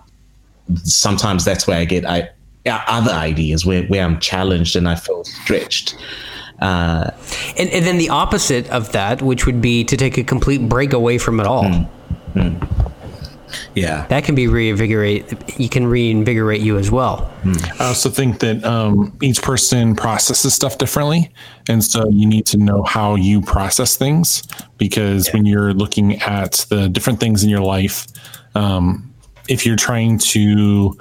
sometimes 0.82 1.44
that's 1.44 1.66
where 1.66 1.78
I 1.78 1.84
get 1.84 2.04
I 2.04 2.28
other 2.66 3.12
ideas 3.12 3.64
where, 3.64 3.84
where 3.84 4.04
I'm 4.04 4.20
challenged 4.20 4.76
and 4.76 4.88
I 4.88 4.94
feel 4.94 5.24
stretched. 5.24 5.96
Uh, 6.60 7.10
and, 7.58 7.68
and 7.70 7.84
then 7.84 7.98
the 7.98 8.08
opposite 8.08 8.68
of 8.70 8.92
that, 8.92 9.22
which 9.22 9.46
would 9.46 9.60
be 9.60 9.84
to 9.84 9.96
take 9.96 10.16
a 10.16 10.24
complete 10.24 10.68
break 10.68 10.92
away 10.92 11.18
from 11.18 11.38
it 11.40 11.46
all. 11.46 11.64
Mm, 11.64 11.88
mm. 12.34 12.92
Yeah, 13.74 14.06
that 14.08 14.24
can 14.24 14.34
be 14.34 14.48
reinvigorate. 14.48 15.58
You 15.58 15.68
can 15.68 15.86
reinvigorate 15.86 16.60
you 16.60 16.78
as 16.78 16.90
well. 16.90 17.30
Mm. 17.42 17.80
I 17.80 17.88
also 17.88 18.08
think 18.08 18.40
that 18.40 18.64
um, 18.64 19.16
each 19.22 19.42
person 19.42 19.94
processes 19.94 20.54
stuff 20.54 20.78
differently, 20.78 21.30
and 21.68 21.84
so 21.84 22.08
you 22.08 22.26
need 22.26 22.46
to 22.46 22.56
know 22.56 22.82
how 22.82 23.14
you 23.14 23.42
process 23.42 23.96
things 23.96 24.42
because 24.78 25.28
yeah. 25.28 25.34
when 25.34 25.46
you're 25.46 25.74
looking 25.74 26.20
at 26.22 26.66
the 26.70 26.88
different 26.88 27.20
things 27.20 27.44
in 27.44 27.50
your 27.50 27.60
life. 27.60 28.06
Um, 28.54 29.12
if 29.48 29.64
you're 29.64 29.76
trying 29.76 30.18
to 30.18 30.96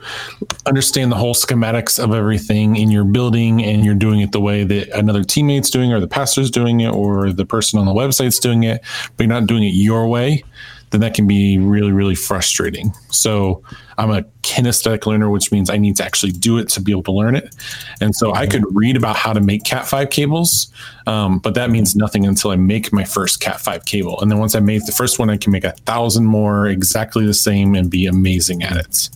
understand 0.66 1.12
the 1.12 1.16
whole 1.16 1.34
schematics 1.34 2.02
of 2.02 2.14
everything 2.14 2.76
in 2.76 2.92
your 2.92 3.04
building 3.04 3.64
and 3.64 3.84
you're 3.84 3.96
doing 3.96 4.22
it 4.22 4.32
the 4.32 4.40
way 4.40 4.64
that 4.64 4.90
another 4.90 5.24
teammate's 5.24 5.70
doing 5.70 5.92
or 5.92 6.00
the 6.00 6.08
pastor's 6.08 6.52
doing 6.52 6.82
it 6.82 6.90
or 6.90 7.32
the 7.32 7.46
person 7.46 7.80
on 7.80 7.86
the 7.86 7.94
website's 7.94 8.40
doing 8.40 8.64
it 8.64 8.82
but 9.18 9.24
you're 9.24 9.34
not 9.34 9.48
doing 9.48 9.64
it 9.64 9.74
your 9.74 10.08
way 10.08 10.44
then 10.92 11.02
that 11.02 11.14
can 11.14 11.28
be 11.28 11.58
really, 11.58 11.92
really 11.92 12.16
frustrating. 12.16 12.94
So 13.10 13.62
I'm 13.98 14.12
a 14.12 14.24
kinesthetic 14.44 15.06
learner, 15.06 15.30
which 15.30 15.52
means 15.52 15.70
I 15.70 15.78
need 15.78 15.96
to 15.98 16.06
actually 16.06 16.32
do 16.32 16.58
it 16.58 16.70
to 16.70 16.82
be 16.82 16.92
able 16.92 17.04
to 17.04 17.12
learn 17.12 17.36
it. 17.36 17.56
And 18.02 18.16
so 18.16 18.34
I 18.34 18.48
could 18.48 18.64
read 18.76 18.96
about 18.96 19.16
how 19.16 19.34
to 19.34 19.42
make 19.42 19.64
Cat5 19.64 20.12
cables, 20.12 20.72
um, 21.08 21.40
but 21.40 21.54
that 21.56 21.70
means 21.70 21.96
nothing 21.96 22.26
until 22.26 22.52
I 22.52 22.56
make 22.56 22.94
my 22.94 23.04
first 23.04 23.42
Cat5 23.42 23.86
cable. 23.86 24.20
And 24.22 24.32
then 24.32 24.40
once 24.40 24.56
I 24.56 24.60
make 24.60 24.86
the 24.86 24.92
first 24.92 25.20
one, 25.20 25.30
I 25.30 25.38
can 25.38 25.52
make 25.52 25.64
a 25.64 25.72
thousand 25.72 26.26
more 26.26 26.68
exactly 26.68 27.26
the 27.26 27.34
same 27.34 27.76
and 27.76 27.90
be 27.90 28.06
amazing 28.06 28.64
at 28.64 28.78
it. 28.78 29.10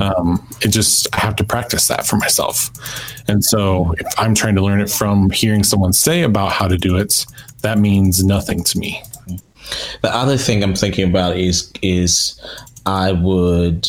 Um, 0.00 0.46
it 0.62 0.68
just 0.68 1.08
I 1.14 1.20
have 1.20 1.34
to 1.36 1.44
practice 1.44 1.88
that 1.88 2.06
for 2.06 2.16
myself. 2.16 2.70
And 3.26 3.44
so 3.44 3.92
if 3.98 4.06
I'm 4.18 4.34
trying 4.34 4.54
to 4.54 4.62
learn 4.62 4.80
it 4.80 4.88
from 4.88 5.30
hearing 5.30 5.64
someone 5.64 5.92
say 5.92 6.22
about 6.22 6.52
how 6.52 6.68
to 6.68 6.76
do 6.76 6.96
it, 6.96 7.26
that 7.62 7.78
means 7.78 8.22
nothing 8.22 8.62
to 8.64 8.78
me. 8.78 9.02
The 10.02 10.14
other 10.14 10.36
thing 10.36 10.62
I'm 10.62 10.74
thinking 10.74 11.08
about 11.08 11.36
is 11.36 11.72
is 11.82 12.40
I 12.86 13.12
would 13.12 13.88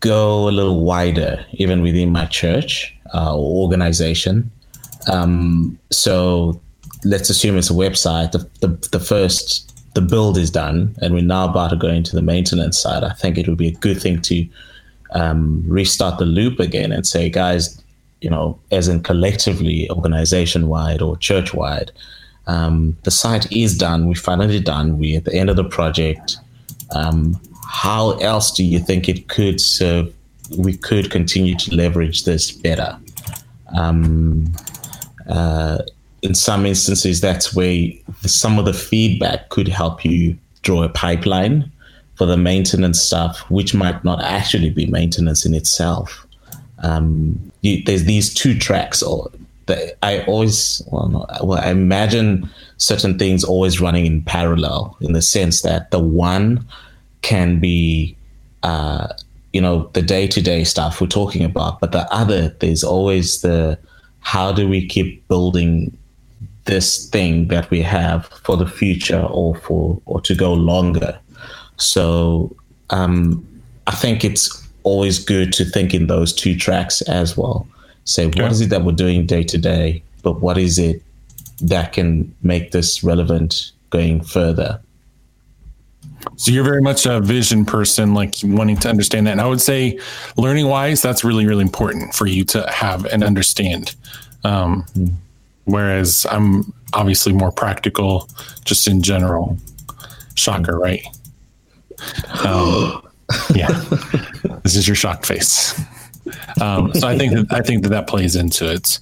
go 0.00 0.48
a 0.48 0.50
little 0.50 0.84
wider, 0.84 1.44
even 1.52 1.82
within 1.82 2.12
my 2.12 2.26
church 2.26 2.94
uh, 3.14 3.36
or 3.36 3.62
organization. 3.62 4.50
Um, 5.10 5.78
so 5.90 6.60
let's 7.04 7.30
assume 7.30 7.56
it's 7.56 7.70
a 7.70 7.74
website. 7.74 8.32
The, 8.32 8.48
the, 8.60 8.88
the 8.90 9.00
first 9.00 9.64
the 9.94 10.00
build 10.00 10.38
is 10.38 10.50
done, 10.50 10.94
and 11.02 11.14
we're 11.14 11.22
now 11.22 11.48
about 11.48 11.70
to 11.70 11.76
go 11.76 11.88
into 11.88 12.14
the 12.14 12.22
maintenance 12.22 12.78
side. 12.78 13.02
I 13.02 13.12
think 13.12 13.38
it 13.38 13.48
would 13.48 13.58
be 13.58 13.68
a 13.68 13.72
good 13.72 14.00
thing 14.00 14.20
to 14.22 14.48
um, 15.12 15.64
restart 15.66 16.18
the 16.18 16.26
loop 16.26 16.60
again 16.60 16.92
and 16.92 17.06
say, 17.06 17.30
guys, 17.30 17.82
you 18.20 18.30
know, 18.30 18.58
as 18.70 18.88
in 18.88 19.02
collectively, 19.02 19.90
organization 19.90 20.68
wide 20.68 21.02
or 21.02 21.16
church 21.16 21.54
wide, 21.54 21.90
um, 22.48 22.96
the 23.04 23.10
site 23.10 23.50
is 23.52 23.76
done. 23.76 24.08
We 24.08 24.14
finally 24.14 24.58
done. 24.58 24.98
We're 24.98 25.18
at 25.18 25.24
the 25.26 25.34
end 25.34 25.50
of 25.50 25.56
the 25.56 25.64
project. 25.64 26.38
Um, 26.94 27.40
how 27.68 28.12
else 28.18 28.50
do 28.50 28.64
you 28.64 28.78
think 28.78 29.08
it 29.08 29.28
could 29.28 29.60
serve? 29.60 30.12
We 30.56 30.76
could 30.76 31.10
continue 31.10 31.54
to 31.56 31.74
leverage 31.74 32.24
this 32.24 32.50
better. 32.50 32.98
Um, 33.76 34.50
uh, 35.28 35.82
in 36.22 36.34
some 36.34 36.64
instances, 36.64 37.20
that's 37.20 37.54
where 37.54 37.90
some 38.22 38.58
of 38.58 38.64
the 38.64 38.72
feedback 38.72 39.50
could 39.50 39.68
help 39.68 40.04
you 40.04 40.36
draw 40.62 40.82
a 40.82 40.88
pipeline 40.88 41.70
for 42.16 42.24
the 42.26 42.36
maintenance 42.36 43.00
stuff, 43.00 43.40
which 43.50 43.74
might 43.74 44.02
not 44.04 44.22
actually 44.22 44.70
be 44.70 44.86
maintenance 44.86 45.44
in 45.44 45.54
itself. 45.54 46.26
Um, 46.82 47.52
you, 47.60 47.82
there's 47.84 48.04
these 48.04 48.32
two 48.32 48.58
tracks, 48.58 49.02
or 49.02 49.30
I 50.02 50.22
always 50.24 50.82
well, 50.90 51.26
well, 51.42 51.58
I 51.58 51.70
imagine 51.70 52.48
certain 52.76 53.18
things 53.18 53.44
always 53.44 53.80
running 53.80 54.06
in 54.06 54.22
parallel 54.22 54.96
in 55.00 55.12
the 55.12 55.22
sense 55.22 55.62
that 55.62 55.90
the 55.90 55.98
one 55.98 56.66
can 57.22 57.60
be, 57.60 58.16
uh, 58.62 59.08
you 59.52 59.60
know, 59.60 59.90
the 59.92 60.02
day 60.02 60.26
to 60.28 60.40
day 60.40 60.64
stuff 60.64 61.00
we're 61.00 61.06
talking 61.06 61.44
about, 61.44 61.80
but 61.80 61.92
the 61.92 62.10
other 62.12 62.48
there's 62.60 62.84
always 62.84 63.40
the 63.40 63.78
how 64.20 64.52
do 64.52 64.68
we 64.68 64.86
keep 64.86 65.26
building 65.28 65.96
this 66.64 67.06
thing 67.08 67.48
that 67.48 67.70
we 67.70 67.80
have 67.80 68.26
for 68.44 68.56
the 68.56 68.66
future 68.66 69.22
or 69.22 69.54
for 69.56 70.00
or 70.06 70.20
to 70.20 70.34
go 70.34 70.52
longer. 70.52 71.18
So 71.78 72.54
um, 72.90 73.46
I 73.86 73.92
think 73.92 74.24
it's 74.24 74.68
always 74.82 75.18
good 75.18 75.52
to 75.54 75.64
think 75.64 75.94
in 75.94 76.06
those 76.06 76.32
two 76.32 76.56
tracks 76.56 77.00
as 77.02 77.36
well. 77.36 77.66
Say 78.08 78.26
what 78.26 78.50
is 78.50 78.60
it 78.60 78.70
that 78.70 78.84
we're 78.84 78.92
doing 78.92 79.26
day 79.26 79.42
to 79.44 79.58
day, 79.58 80.02
but 80.22 80.40
what 80.40 80.56
is 80.56 80.78
it 80.78 81.02
that 81.60 81.92
can 81.92 82.34
make 82.42 82.70
this 82.70 83.04
relevant 83.04 83.72
going 83.90 84.22
further? 84.22 84.80
So 86.36 86.50
you're 86.50 86.64
very 86.64 86.80
much 86.80 87.06
a 87.06 87.20
vision 87.20 87.64
person, 87.64 88.14
like 88.14 88.34
wanting 88.42 88.76
to 88.78 88.88
understand 88.88 89.26
that. 89.26 89.32
And 89.32 89.40
I 89.40 89.46
would 89.46 89.60
say, 89.60 89.98
learning 90.36 90.66
wise, 90.66 91.02
that's 91.02 91.22
really, 91.22 91.46
really 91.46 91.62
important 91.62 92.14
for 92.14 92.26
you 92.26 92.44
to 92.46 92.68
have 92.70 93.04
and 93.06 93.22
understand. 93.22 93.94
Um, 94.44 94.84
mm 94.94 95.14
whereas 95.68 96.26
I'm 96.30 96.72
obviously 96.94 97.32
more 97.32 97.52
practical 97.52 98.28
just 98.64 98.88
in 98.88 99.02
general. 99.02 99.56
Shocker, 100.34 100.78
right? 100.78 101.02
Um, 102.44 103.02
yeah, 103.54 103.68
this 104.62 104.76
is 104.76 104.86
your 104.86 104.94
shock 104.94 105.26
face. 105.26 105.78
Um, 106.60 106.94
so 106.94 107.08
I 107.08 107.16
think 107.16 107.32
that 107.34 107.46
I 107.52 107.62
think 107.62 107.82
that 107.82 107.90
that 107.90 108.06
plays 108.06 108.36
into 108.36 108.70
it. 108.70 109.00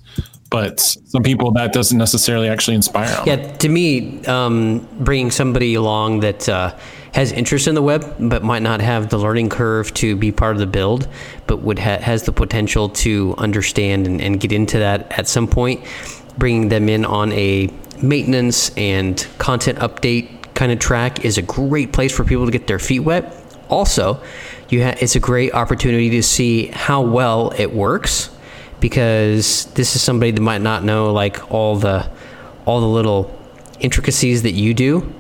But 0.49 0.79
some 0.79 1.25
people 1.25 1.51
that 1.53 1.73
doesn't 1.73 1.99
necessarily 1.99 2.49
actually 2.49 2.77
inspire 2.77 3.09
them. 3.09 3.25
Yeah, 3.27 3.57
to 3.57 3.69
me, 3.69 4.25
um, 4.27 4.87
bringing 5.01 5.33
somebody 5.33 5.75
along 5.75 6.21
that 6.21 6.49
uh, 6.49 6.77
has 7.15 7.33
interest 7.33 7.67
in 7.67 7.75
the 7.75 7.83
web 7.83 8.15
but 8.21 8.45
might 8.45 8.63
not 8.63 8.81
have 8.81 9.09
the 9.09 9.19
learning 9.19 9.49
curve 9.49 9.93
to 9.95 10.15
be 10.15 10.31
part 10.31 10.55
of 10.55 10.61
the 10.61 10.67
build, 10.67 11.09
but 11.49 11.63
would 11.63 11.81
ha- 11.81 11.99
has 11.99 12.23
the 12.23 12.33
potential 12.33 12.89
to 12.91 13.35
understand 13.39 14.07
and, 14.07 14.21
and 14.21 14.39
get 14.39 14.53
into 14.53 14.79
that 14.79 15.11
at 15.19 15.27
some 15.27 15.49
point 15.49 15.83
bringing 16.39 16.69
them 16.69 16.89
in 16.89 17.05
on 17.05 17.33
a 17.33 17.69
maintenance 18.03 18.71
and 18.77 19.27
content 19.39 19.79
update 19.79 20.29
kind 20.55 20.73
of 20.73 20.79
track 20.79 21.25
is 21.25 21.39
a 21.39 21.43
great 21.43 21.93
place 21.93 22.15
for 22.15 22.25
people 22.25 22.47
to 22.47 22.53
get 22.53 22.67
their 22.67 22.79
feet 22.79 23.01
wet. 23.01 23.35
Also, 23.69 24.23
you 24.69 24.83
ha- 24.85 24.97
it's 25.01 25.17
a 25.17 25.21
great 25.21 25.55
opportunity 25.55 26.11
to 26.11 26.23
see 26.23 26.67
how 26.69 27.03
well 27.03 27.53
it 27.57 27.73
works 27.73 28.31
because 28.81 29.67
this 29.75 29.97
is 29.97 30.03
somebody 30.03 30.31
that 30.31 30.41
might 30.41 30.61
not 30.61 30.85
know 30.85 31.13
like 31.13 31.53
all 31.53 31.77
the 31.77 32.09
all 32.65 32.81
the 32.81 32.87
little 32.87 33.37
intricacies 33.81 34.43
that 34.43 34.53
you 34.53 34.75
do. 34.75 35.13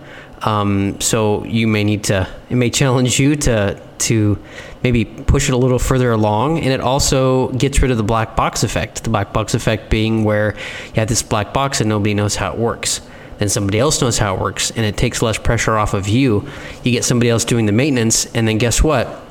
Um, 0.42 1.00
so 1.00 1.44
you 1.44 1.66
may 1.66 1.84
need 1.84 2.04
to 2.04 2.28
it 2.50 2.56
may 2.56 2.70
challenge 2.70 3.18
you 3.18 3.36
to 3.36 3.80
to 3.98 4.38
maybe 4.82 5.04
push 5.04 5.48
it 5.48 5.52
a 5.52 5.56
little 5.56 5.78
further 5.78 6.12
along. 6.12 6.58
And 6.58 6.68
it 6.68 6.80
also 6.80 7.48
gets 7.52 7.80
rid 7.82 7.90
of 7.90 7.96
the 7.96 8.02
black 8.02 8.36
box 8.36 8.62
effect. 8.62 9.04
The 9.04 9.10
black 9.10 9.32
box 9.32 9.54
effect 9.54 9.90
being 9.90 10.24
where 10.24 10.54
you 10.86 10.94
have 10.94 11.08
this 11.08 11.22
black 11.22 11.52
box 11.52 11.80
and 11.80 11.88
nobody 11.88 12.14
knows 12.14 12.36
how 12.36 12.52
it 12.52 12.58
works. 12.58 13.00
Then 13.38 13.48
somebody 13.48 13.78
else 13.78 14.00
knows 14.00 14.16
how 14.16 14.34
it 14.34 14.40
works, 14.40 14.70
and 14.70 14.86
it 14.86 14.96
takes 14.96 15.20
less 15.20 15.36
pressure 15.36 15.76
off 15.76 15.92
of 15.92 16.08
you. 16.08 16.48
You 16.82 16.92
get 16.92 17.04
somebody 17.04 17.28
else 17.28 17.44
doing 17.44 17.66
the 17.66 17.72
maintenance, 17.72 18.24
and 18.34 18.48
then 18.48 18.56
guess 18.56 18.82
what? 18.82 19.25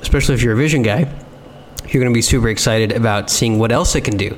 Especially 0.00 0.34
if 0.34 0.42
you're 0.42 0.54
a 0.54 0.56
vision 0.56 0.82
guy, 0.82 1.00
you're 1.88 2.02
going 2.02 2.12
to 2.12 2.16
be 2.16 2.22
super 2.22 2.48
excited 2.48 2.92
about 2.92 3.30
seeing 3.30 3.58
what 3.58 3.72
else 3.72 3.94
it 3.94 4.02
can 4.02 4.16
do 4.16 4.36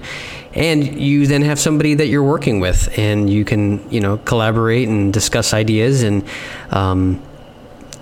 and 0.52 1.00
you 1.00 1.28
then 1.28 1.42
have 1.42 1.60
somebody 1.60 1.94
that 1.94 2.08
you're 2.08 2.24
working 2.24 2.58
with 2.58 2.92
and 2.98 3.30
you 3.30 3.44
can 3.44 3.88
you 3.88 4.00
know 4.00 4.18
collaborate 4.18 4.88
and 4.88 5.12
discuss 5.12 5.54
ideas 5.54 6.02
and 6.02 6.24
um, 6.70 7.22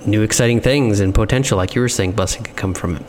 new 0.07 0.23
exciting 0.23 0.61
things 0.61 1.01
and 1.01 1.15
potential, 1.15 1.57
like 1.57 1.75
you 1.75 1.81
were 1.81 1.89
saying, 1.89 2.13
blessing 2.13 2.43
can 2.43 2.55
come 2.55 2.75
from 2.75 2.97
it. 2.97 3.03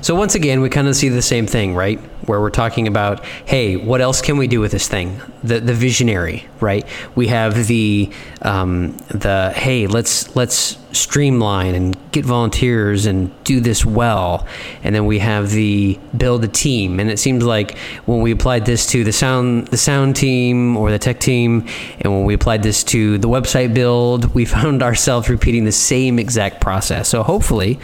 So 0.00 0.14
once 0.14 0.34
again, 0.34 0.60
we 0.60 0.70
kind 0.70 0.86
of 0.86 0.96
see 0.96 1.08
the 1.08 1.22
same 1.22 1.46
thing, 1.46 1.74
right? 1.74 2.00
Where 2.28 2.40
we're 2.40 2.50
talking 2.50 2.86
about, 2.86 3.24
hey, 3.46 3.76
what 3.76 4.00
else 4.00 4.20
can 4.20 4.36
we 4.36 4.46
do 4.46 4.60
with 4.60 4.72
this 4.72 4.86
thing? 4.86 5.20
The 5.42 5.60
the 5.60 5.74
visionary, 5.74 6.46
right? 6.60 6.86
We 7.14 7.28
have 7.28 7.66
the 7.66 8.10
um, 8.42 8.96
the 9.08 9.52
hey, 9.54 9.86
let's 9.86 10.34
let's 10.36 10.78
streamline 10.92 11.74
and 11.74 11.96
get 12.12 12.24
volunteers 12.24 13.06
and 13.06 13.30
do 13.44 13.60
this 13.60 13.84
well. 13.84 14.46
And 14.82 14.94
then 14.94 15.06
we 15.06 15.18
have 15.18 15.50
the 15.50 15.98
build 16.16 16.44
a 16.44 16.48
team. 16.48 16.98
And 16.98 17.10
it 17.10 17.18
seems 17.18 17.44
like 17.44 17.76
when 18.06 18.20
we 18.20 18.32
applied 18.32 18.64
this 18.66 18.86
to 18.88 19.04
the 19.04 19.12
sound 19.12 19.68
the 19.68 19.76
sound 19.76 20.16
team 20.16 20.76
or 20.76 20.90
the 20.90 20.98
tech 20.98 21.20
team, 21.20 21.66
and 22.00 22.12
when 22.12 22.24
we 22.24 22.34
applied 22.34 22.62
this 22.62 22.82
to 22.84 23.18
the 23.18 23.28
website 23.28 23.74
build, 23.74 24.34
we 24.34 24.44
found 24.58 24.82
ourselves 24.82 25.28
repeating 25.28 25.64
the 25.64 25.72
same 25.72 26.18
exact 26.18 26.60
process. 26.60 27.08
So 27.08 27.22
hopefully, 27.22 27.78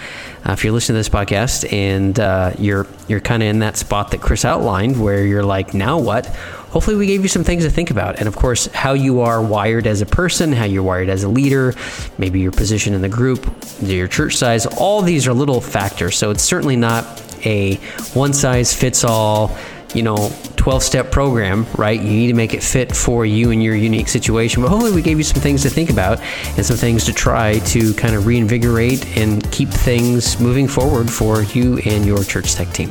uh, 0.47 0.53
if 0.53 0.65
you're 0.65 0.73
listening 0.73 0.95
to 0.95 1.01
this 1.01 1.09
podcast 1.09 1.71
and 1.73 2.19
uh, 2.19 2.53
you're 2.59 2.87
you're 3.09 3.21
kind 3.21 3.43
of 3.43 3.49
in 3.49 3.59
that 3.61 3.77
spot 3.77 4.11
that 4.11 4.21
Chris 4.35 4.45
outlined, 4.45 5.01
where 5.01 5.25
you're 5.25 5.45
like, 5.45 5.75
now 5.75 5.97
what? 5.97 6.27
hopefully 6.75 6.97
we 6.97 7.07
gave 7.07 7.23
you 7.23 7.29
some 7.29 7.45
things 7.45 7.63
to 7.63 7.71
think 7.71 7.93
about. 7.93 8.19
And 8.19 8.27
of 8.27 8.35
course, 8.35 8.67
how 8.67 8.95
you 8.95 9.21
are 9.21 9.41
wired 9.41 9.87
as 9.87 10.03
a 10.03 10.07
person, 10.07 10.53
how 10.53 10.65
you're 10.65 10.83
wired 10.83 11.09
as 11.09 11.23
a 11.23 11.29
leader, 11.29 11.73
maybe 12.19 12.41
your 12.41 12.51
position 12.51 12.95
in 12.95 13.01
the 13.01 13.09
group, 13.09 13.47
your 13.81 14.09
church 14.09 14.37
size, 14.37 14.67
all 14.67 15.01
these 15.01 15.29
are 15.29 15.33
little 15.33 15.61
factors. 15.61 16.19
So 16.19 16.33
it's 16.33 16.43
certainly 16.43 16.75
not 16.75 17.05
a 17.47 17.77
one 18.13 18.33
size 18.33 18.75
fits 18.75 19.05
all, 19.05 19.57
you 19.95 20.03
know, 20.03 20.33
12 20.57 20.83
step 20.83 21.13
program, 21.13 21.65
right? 21.77 22.01
You 22.01 22.11
need 22.11 22.27
to 22.27 22.35
make 22.35 22.55
it 22.55 22.63
fit 22.65 22.97
for 22.97 23.25
you 23.25 23.53
and 23.53 23.63
your 23.63 23.77
unique 23.77 24.09
situation. 24.09 24.61
But 24.61 24.71
hopefully, 24.71 24.91
we 24.91 25.03
gave 25.03 25.19
you 25.19 25.23
some 25.23 25.41
things 25.41 25.63
to 25.63 25.71
think 25.71 25.91
about 25.91 26.19
and 26.57 26.67
some 26.67 26.77
things 26.77 27.05
to 27.05 27.13
try 27.13 27.61
to 27.61 27.95
kind 27.95 28.17
of 28.17 28.27
reinvigorate 28.27 29.17
and 29.17 29.49
keep 29.53 29.69
things 29.69 30.41
moving 30.41 30.67
forward 30.67 31.09
for 31.09 31.45
you 31.45 31.79
and 31.87 32.05
your 32.05 32.25
church 32.25 32.55
tech 32.55 32.73
team. 32.73 32.91